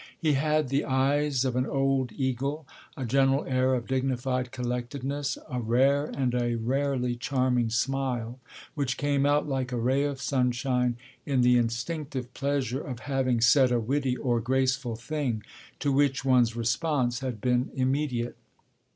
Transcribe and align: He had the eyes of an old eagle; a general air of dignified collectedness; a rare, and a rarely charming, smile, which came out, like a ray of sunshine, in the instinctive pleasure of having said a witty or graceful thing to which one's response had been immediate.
He 0.19 0.33
had 0.33 0.69
the 0.69 0.83
eyes 0.83 1.45
of 1.45 1.55
an 1.55 1.67
old 1.67 2.11
eagle; 2.13 2.65
a 2.97 3.05
general 3.05 3.45
air 3.45 3.75
of 3.75 3.85
dignified 3.85 4.51
collectedness; 4.51 5.37
a 5.47 5.59
rare, 5.61 6.05
and 6.07 6.33
a 6.33 6.55
rarely 6.55 7.15
charming, 7.15 7.69
smile, 7.69 8.39
which 8.73 8.97
came 8.97 9.27
out, 9.27 9.47
like 9.47 9.71
a 9.71 9.77
ray 9.77 10.01
of 10.01 10.19
sunshine, 10.19 10.97
in 11.23 11.41
the 11.41 11.55
instinctive 11.55 12.33
pleasure 12.33 12.81
of 12.81 13.01
having 13.01 13.41
said 13.41 13.71
a 13.71 13.79
witty 13.79 14.17
or 14.17 14.41
graceful 14.41 14.95
thing 14.95 15.43
to 15.77 15.91
which 15.91 16.25
one's 16.25 16.55
response 16.55 17.19
had 17.19 17.39
been 17.39 17.69
immediate. 17.75 18.35